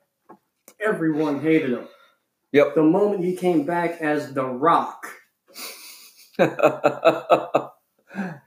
[0.79, 1.87] everyone hated him.
[2.53, 2.75] Yep.
[2.75, 5.07] The moment he came back as The Rock,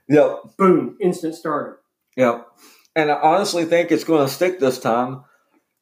[0.09, 0.39] yep.
[0.57, 1.79] boom, instant starter.
[2.17, 2.47] Yep.
[2.95, 5.23] And I honestly think it's going to stick this time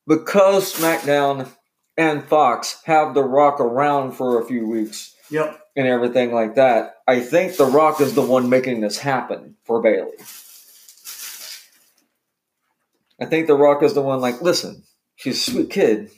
[0.07, 1.47] because SmackDown
[1.97, 5.59] and Fox have The Rock around for a few weeks Yep.
[5.75, 6.95] and everything like that.
[7.07, 10.11] I think The Rock is the one making this happen for Bayley.
[13.21, 14.83] I think The Rock is the one like, listen,
[15.15, 16.11] she's a sweet kid,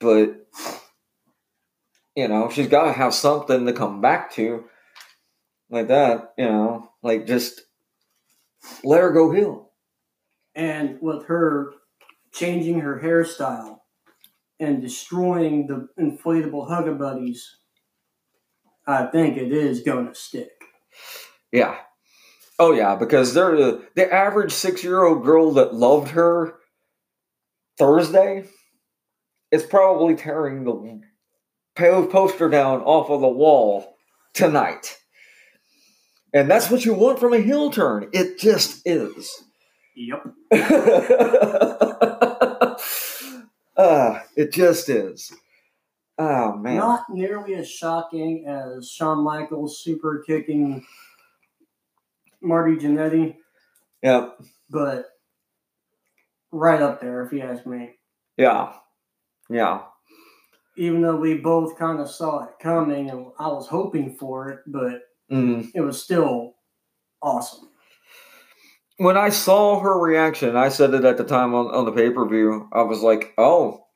[0.00, 0.46] but
[2.14, 4.64] you know, she's got to have something to come back to
[5.70, 7.62] like that, you know, like just
[8.82, 9.70] let her go heel.
[10.54, 11.72] And with her
[12.32, 13.80] changing her hairstyle
[14.60, 17.56] and destroying the inflatable Hugga Buddies,
[18.86, 20.52] I think it is going to stick.
[21.50, 21.76] Yeah.
[22.58, 26.54] Oh yeah, because they're the, the average six year old girl that loved her
[27.78, 28.44] Thursday
[29.50, 31.00] is probably tearing the
[31.76, 33.96] poster down off of the wall
[34.32, 34.98] tonight.
[36.32, 38.08] And that's what you want from a heel turn.
[38.12, 39.44] It just is.
[39.96, 40.24] Yep.
[43.76, 45.32] uh, it just is.
[46.18, 46.76] Oh man.
[46.76, 50.84] Not nearly as shocking as Shawn Michaels super kicking
[52.44, 53.36] Marty Jannetty,
[54.02, 54.38] Yep.
[54.70, 55.06] but
[56.52, 57.94] right up there, if you ask me.
[58.36, 58.72] Yeah.
[59.48, 59.82] Yeah.
[60.76, 64.60] Even though we both kind of saw it coming and I was hoping for it,
[64.66, 65.70] but Mm.
[65.74, 66.54] it was still
[67.22, 67.70] awesome.
[68.98, 72.10] when I saw her reaction, I said it at the time on, on the pay
[72.10, 72.68] per view.
[72.72, 73.86] I was like, "Oh,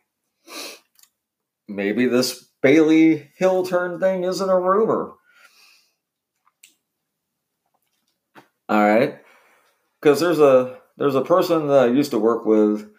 [1.69, 5.13] maybe this Bayley heel turn thing isn't a rumor.
[8.69, 9.19] All right,
[10.01, 12.91] because there's a there's a person that I used to work with.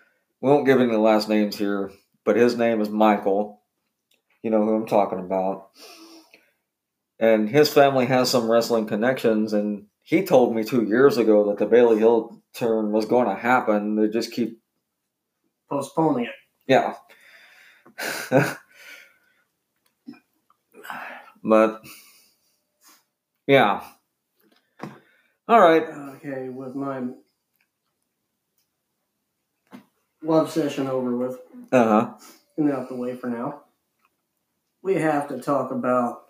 [0.42, 1.92] We won't give any last names here,
[2.26, 3.62] but his name is Michael.
[4.42, 5.70] You know who I'm talking about.
[7.20, 11.58] And his family has some wrestling connections, and he told me two years ago that
[11.58, 13.96] the Bayley heel turn was going to happen.
[13.96, 14.60] They just keep
[15.70, 16.32] Postponing it.
[16.68, 16.96] yeah.
[21.44, 21.82] but
[23.46, 23.84] yeah.
[25.50, 25.82] All right.
[25.84, 27.02] Okay, with my
[30.22, 31.40] love session over with
[31.72, 32.14] Uh huh.
[32.58, 33.62] and out the way for now,
[34.84, 36.26] we have to talk about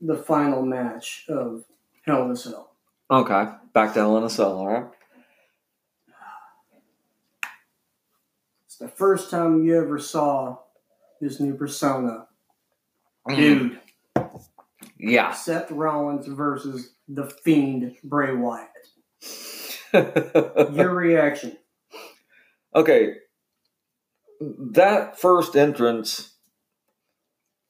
[0.00, 1.64] the final match of
[2.04, 2.72] Hell in a Cell.
[3.10, 3.46] Okay.
[3.72, 4.58] Back to Hell in a Cell.
[4.58, 4.86] All right.
[8.66, 10.58] It's the first time you ever saw
[11.22, 12.26] this new persona.
[13.26, 13.36] Mm.
[13.36, 13.80] Dude,
[14.98, 15.32] Yeah.
[15.32, 18.68] Seth Rollins versus The Fiend Bray Wyatt.
[19.92, 21.56] Your reaction?
[22.74, 23.14] okay.
[24.40, 26.34] That first entrance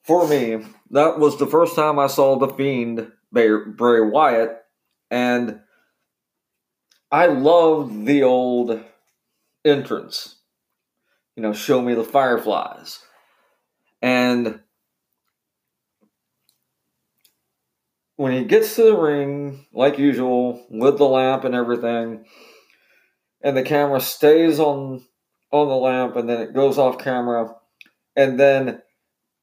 [0.03, 4.57] for me, that was the first time I saw the Fiend Bray, Bray Wyatt,
[5.11, 5.59] and
[7.11, 8.83] I loved the old
[9.63, 10.37] entrance.
[11.35, 12.99] You know, show me the fireflies.
[14.01, 14.61] And
[18.19, 22.25] when he gets to the ring, like usual, with the lamp and everything,
[23.41, 25.05] and the camera stays on
[25.51, 27.55] on the lamp and then it goes off camera,
[28.17, 28.81] and then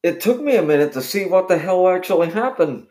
[0.03, 2.87] it took me a minute to see what the hell actually happened.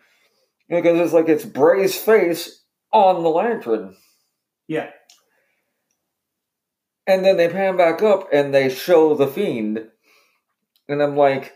[0.68, 3.96] Because it's like it's Bray's face on the lantern.
[4.68, 4.90] Yeah.
[7.06, 9.88] And then they pan back up and they show the fiend.
[10.90, 11.54] And I'm like,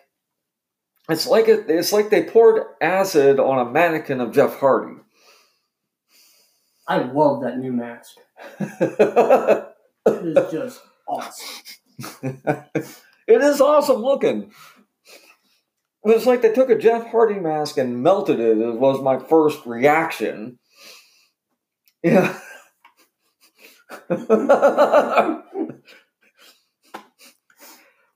[1.10, 4.95] it's like it, it's like they poured acid on a mannequin of Jeff Hardy.
[6.88, 8.16] I love that new mask.
[10.05, 11.64] It is just awesome.
[12.24, 14.51] it is awesome looking.
[16.03, 18.57] It's like they took a Jeff Hardy mask and melted it.
[18.57, 20.57] It was my first reaction.
[22.01, 22.39] Yeah.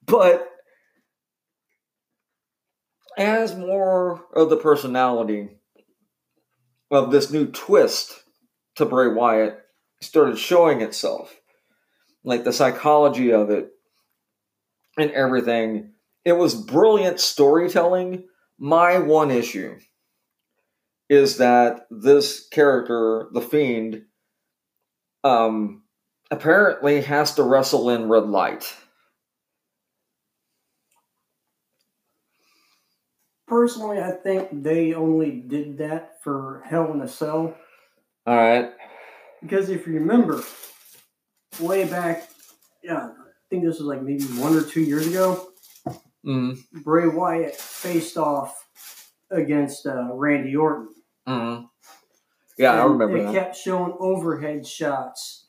[0.06, 0.53] but
[3.18, 5.50] as more of the personality
[6.92, 8.24] of this new twist
[8.76, 9.60] to Bray Wyatt
[10.02, 11.36] started showing itself,
[12.24, 13.70] like the psychology of it
[14.98, 15.94] and everything,
[16.26, 18.26] it was brilliant storytelling.
[18.58, 19.78] My one issue
[21.10, 24.04] is that this character, the Fiend,
[25.24, 25.84] um,
[26.32, 28.74] apparently has to wrestle in red light.
[33.58, 37.56] Personally, I think they only did that for Hell in a Cell
[38.26, 38.72] All right.
[39.44, 40.42] because if you remember,
[41.60, 42.28] way back,
[42.84, 43.12] yeah, I
[43.52, 45.50] think this was like maybe one or two years ago.
[46.26, 48.66] Mm, Bray Wyatt faced off
[49.30, 50.88] against uh, Randy Orton.
[51.28, 51.70] mm.
[52.58, 53.34] Yeah, I remember It that.
[53.34, 55.46] kept showing overhead shots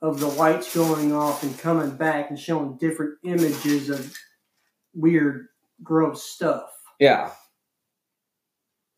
[0.00, 4.16] of the lights going off and coming back and showing different images of
[4.94, 5.48] weird,
[5.82, 6.70] gross stuff.
[6.98, 7.30] Yeah.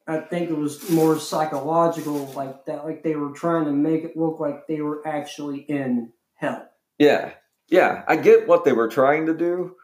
[0.07, 4.17] I think it was more psychological, like that, like they were trying to make it
[4.17, 6.69] look like they were actually in hell.
[6.99, 7.33] Yeah.
[7.69, 8.05] Yeah.
[8.07, 9.75] I get what they were trying to do.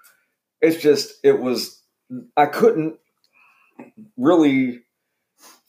[0.60, 1.82] It's just, it was,
[2.36, 2.98] I couldn't
[4.16, 4.82] really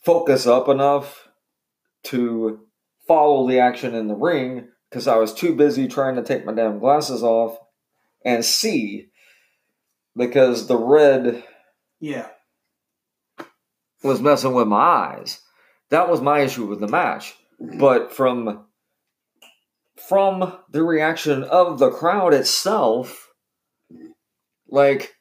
[0.05, 1.29] focus up enough
[2.03, 2.59] to
[3.07, 6.53] follow the action in the ring because I was too busy trying to take my
[6.53, 7.57] damn glasses off
[8.23, 9.07] and see
[10.15, 11.43] because the red
[11.99, 12.27] Yeah,
[14.03, 15.39] was messing with my eyes.
[15.89, 17.35] That was my issue with the match.
[17.59, 18.65] But from
[20.07, 23.29] from the reaction of the crowd itself,
[24.67, 25.15] like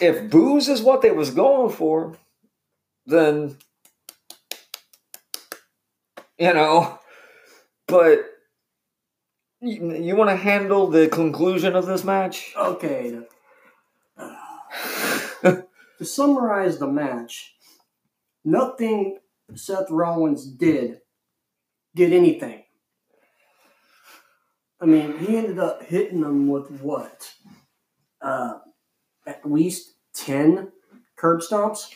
[0.00, 2.16] if boos is what they was going for,
[3.06, 3.56] then
[6.38, 6.98] you know,
[7.86, 8.24] but
[9.60, 12.54] you, you want to handle the conclusion of this match?
[12.56, 13.20] okay.
[15.42, 17.54] to summarize the match,
[18.50, 19.18] nothing
[19.54, 21.00] Seth Rollins did
[21.94, 22.64] did anything.
[24.80, 27.32] I mean, he ended up hitting them with what?
[28.20, 28.58] Uh,
[29.26, 30.70] at least 10
[31.16, 31.94] curb stomps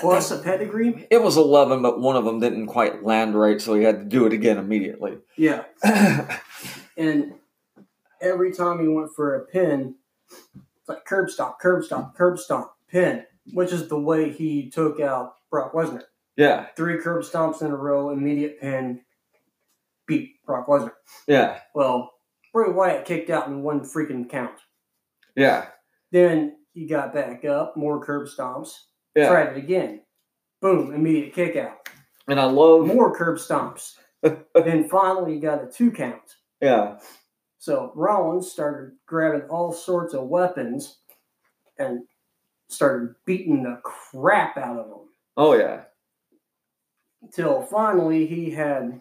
[0.00, 1.06] plus a pedigree?
[1.10, 4.04] It was 11, but one of them didn't quite land right, so he had to
[4.04, 5.18] do it again immediately.
[5.36, 5.64] Yeah.
[6.96, 7.34] And
[8.20, 9.96] every time he went for a pin,
[10.54, 15.00] It's like curb stomp, curb stomp, curb stomp, pin, which is the way he took
[15.00, 16.02] out Brock Lesnar.
[16.36, 16.66] Yeah.
[16.76, 19.00] Three curb stomps in a row, immediate pin,
[20.06, 20.92] beat Brock Lesnar.
[21.28, 21.58] Yeah.
[21.74, 22.10] Well,
[22.52, 24.58] Bray Wyatt kicked out in one freaking count.
[25.36, 25.66] Yeah.
[26.12, 28.72] Then he got back up, more curb stomps,
[29.14, 29.28] Yeah.
[29.28, 30.02] tried it again.
[30.60, 31.88] Boom, immediate kick out.
[32.28, 32.86] And I love.
[32.86, 33.96] More curb stomps.
[34.22, 36.22] then finally he got a two count.
[36.60, 36.98] Yeah.
[37.58, 40.98] So Rollins started grabbing all sorts of weapons
[41.78, 42.04] and
[42.74, 45.08] started beating the crap out of them.
[45.36, 45.82] Oh yeah.
[47.22, 49.00] Until finally he had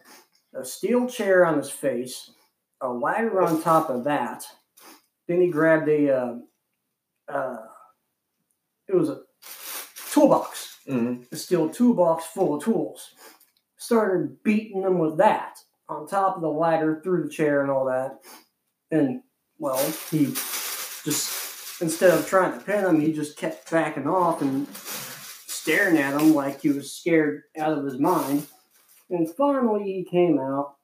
[0.55, 2.31] a steel chair on his face,
[2.81, 4.45] a ladder on top of that.
[5.27, 6.35] Then he grabbed a, uh,
[7.27, 7.57] uh,
[8.87, 9.21] it was a
[10.11, 11.23] toolbox, Mm-hmm.
[11.31, 13.11] a steel toolbox full of tools.
[13.77, 15.57] Started beating them with that
[15.87, 18.19] on top of the ladder, through the chair and all that.
[18.91, 19.21] And,
[19.57, 19.77] well,
[20.11, 21.32] he just,
[21.83, 26.33] instead of trying to pin him, he just kept backing off and staring at him
[26.33, 28.47] like he was scared out of his mind.
[29.09, 30.75] And finally, he came out.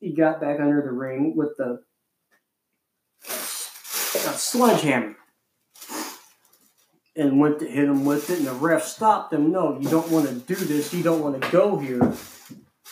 [0.00, 1.80] He got back under the ring with the
[3.28, 5.16] a sledgehammer
[7.16, 8.38] and went to hit him with it.
[8.38, 9.50] And the ref stopped him.
[9.50, 10.94] No, you don't want to do this.
[10.94, 12.00] You don't want to go here.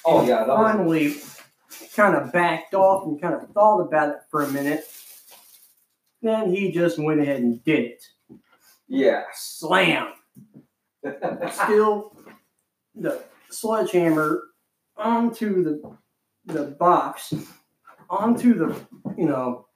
[0.04, 0.44] Oh And yeah.
[0.44, 1.16] That was, finally,
[1.94, 4.84] kind of backed off and kind of thought about it for a minute.
[6.24, 8.04] Then he just went ahead and did it.
[8.88, 9.24] yeah.
[9.34, 10.14] Slam.
[11.52, 12.16] Still,
[12.94, 14.42] the sledgehammer
[14.96, 15.96] onto the
[16.46, 17.34] the box,
[18.08, 18.74] onto the
[19.18, 19.66] you know,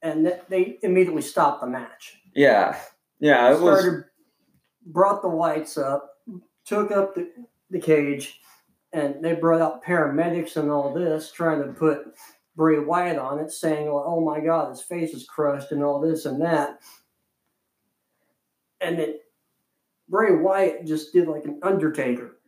[0.00, 2.16] and th- they immediately stopped the match.
[2.34, 2.78] yeah.
[3.20, 3.52] Yeah.
[3.54, 4.04] It was.
[4.86, 6.10] Brought the lights up,
[6.66, 7.30] took up the,
[7.70, 8.40] the cage,
[8.92, 12.04] and they brought out paramedics and all this, trying to put
[12.56, 16.00] Bray Wyatt on it, saying, well, "Oh my God, his face is crushed," and all
[16.00, 16.80] this and that.
[18.80, 19.18] And then
[20.08, 22.38] Bray Wyatt just did like an Undertaker,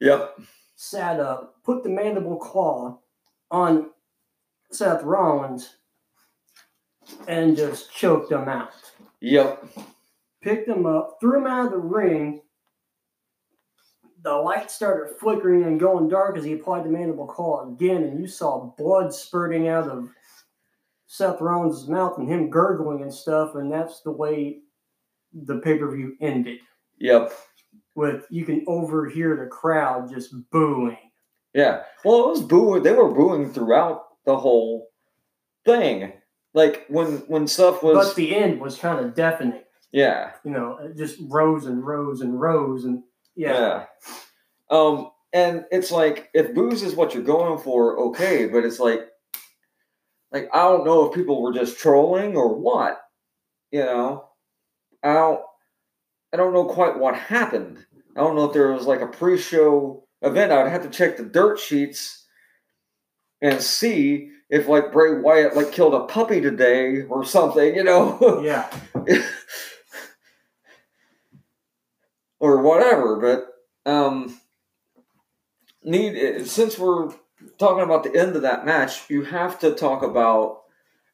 [0.00, 0.40] Yep.
[0.74, 2.98] sat up, put the mandible claw
[3.50, 3.90] on
[4.72, 5.76] Seth Rollins,
[7.28, 8.70] and just choked him out
[9.20, 9.64] Yep.
[10.40, 12.42] picked him up, threw him out of the ring.
[14.24, 18.18] The light started flickering and going dark as he applied the mandible claw again, and
[18.18, 20.08] you saw blood spurting out of
[21.06, 24.60] Seth Rollins' mouth and him gurgling and stuff, and that's the way
[25.32, 26.58] the pay per view ended.
[26.98, 27.32] Yep.
[27.94, 30.96] With you can overhear the crowd just booing.
[31.52, 31.82] Yeah.
[32.04, 32.82] Well, it was booing.
[32.82, 34.88] They were booing throughout the whole
[35.66, 36.12] thing.
[36.54, 38.08] Like when when stuff was.
[38.08, 39.62] But the end was kind of deafening.
[39.92, 40.32] yeah.
[40.44, 43.02] You know, it just rose and rose and rose, and
[43.36, 43.84] yeah, Yeah.
[44.70, 49.00] Um, and it's like if boos is what you're going for, okay, but it's like
[50.32, 53.00] like I don't know if people were just trolling or what.
[53.70, 54.28] You know?
[55.02, 55.40] I don't
[56.32, 57.84] I don't know quite what happened.
[58.16, 60.52] I don't know if there was like a pre-show event.
[60.52, 62.26] I would have to check the dirt sheets
[63.42, 68.40] and see if like Bray Wyatt like killed a puppy today or something, you know.
[68.44, 68.70] yeah.
[72.44, 73.16] or whatever.
[73.16, 74.38] But um,
[75.82, 77.10] need since we're
[77.58, 80.60] talking about the end of that match, you have to talk about.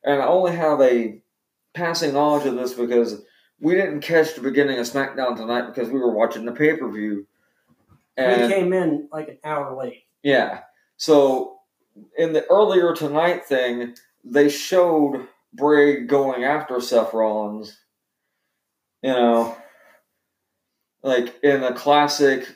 [0.02, 1.22] And I only have a
[1.72, 3.22] passing knowledge of this because
[3.60, 6.90] we didn't catch the beginning of SmackDown tonight because we were watching the pay per
[6.90, 7.26] view.
[8.16, 10.04] And We came in like an hour late.
[10.24, 10.62] yeah,
[10.96, 11.58] so
[12.18, 17.78] in the earlier tonight thing, they showed Bray going after Seth Rollins.
[19.02, 19.56] You know,
[21.02, 22.46] like in a classic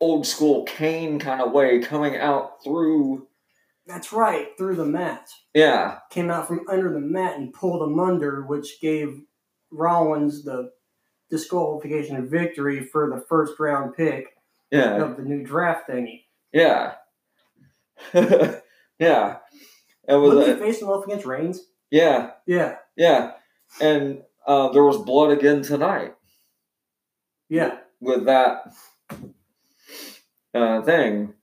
[0.00, 3.26] old school Kane kind of way, coming out through.
[3.86, 5.28] That's right, through the mat.
[5.54, 9.20] Yeah, Came out from under the mat and pulled him under, which gave
[9.72, 10.70] Rollins the
[11.30, 14.36] disqualification victory for the first round pick
[14.70, 16.24] yeah, of the new draft thingy.
[16.52, 16.94] yeah,
[18.14, 19.36] yeah.
[20.08, 21.66] It was Wasn't he a, facing off against Reigns?
[21.90, 23.32] yeah, Yeah, yeah,
[23.80, 26.14] and uh, there was blood again tonight.
[28.00, 28.72] With that
[30.54, 31.34] uh, thing.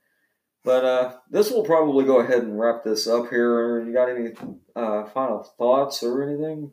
[0.63, 3.81] But uh, this will probably go ahead and wrap this up here.
[3.85, 4.31] You got any
[4.75, 6.71] uh, final thoughts or anything?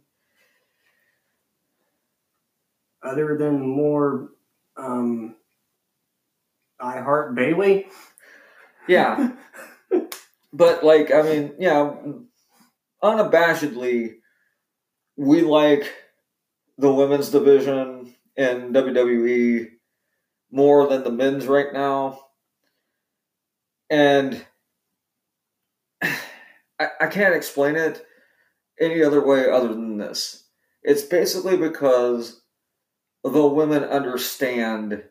[3.02, 4.30] Other than more
[4.76, 5.36] um,
[6.80, 7.86] I Heart Bayley.
[8.88, 9.32] Yeah,
[10.52, 11.94] but like I mean, yeah,
[13.02, 14.16] unabashedly,
[15.16, 15.92] we like
[16.78, 19.68] the women's division in WWE
[20.50, 22.20] more than the men's right now,
[23.90, 24.44] and
[26.02, 28.04] I, I can't explain it
[28.80, 30.44] any other way other than this.
[30.82, 32.42] it's basically because
[33.22, 35.04] the women understand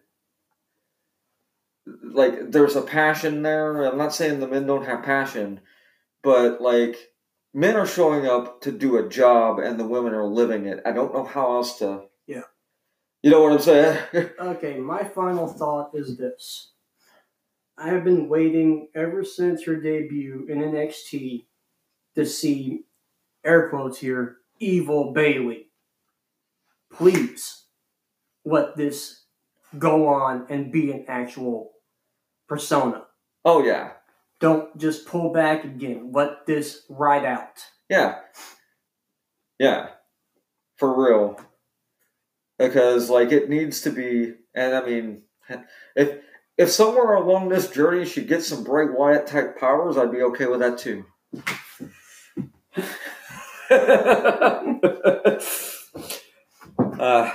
[1.86, 3.84] like there's a passion there.
[3.84, 5.62] I'm not saying the men don't have passion,
[6.22, 7.12] but like
[7.54, 10.82] men are showing up to do a job and the women are living it.
[10.86, 12.04] I don't know how else to.
[13.24, 13.98] You know what I'm saying?
[14.40, 16.74] Okay, my final thought is this.
[17.78, 21.46] I have been waiting ever since her debut in NXT
[22.16, 22.84] to see,
[23.44, 25.70] air quotes here, Evil Bayley.
[26.92, 27.64] Please
[28.46, 29.24] let this
[29.80, 31.72] go on and be an actual
[32.48, 33.06] persona.
[33.46, 33.92] oh yeah.
[34.40, 36.12] Don't just pull back again.
[36.12, 37.64] Let this ride out.
[37.90, 38.20] Yeah.
[39.58, 39.88] Yeah.
[40.76, 41.40] For real.
[42.58, 45.24] Because like it needs to be and I mean
[45.96, 46.20] if
[46.58, 50.46] if somewhere along this journey she gets some Bray Wyatt type powers, I'd be okay
[50.46, 51.06] with that too.
[57.00, 57.32] uh,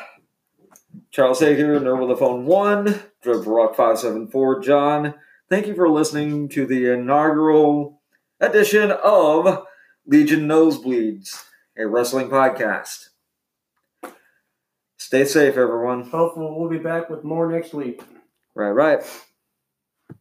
[1.10, 5.14] Charles Hager, with the Phone 1, Drove Rock 574, John.
[5.48, 8.02] Thank you for listening to the inaugural
[8.40, 9.64] edition of
[10.06, 11.44] Legion Nosebleeds,
[11.76, 13.07] a wrestling podcast.
[14.98, 16.02] Stay safe, everyone.
[16.10, 18.02] Hopefully, we'll be back with more next week.
[18.54, 19.02] Right, right.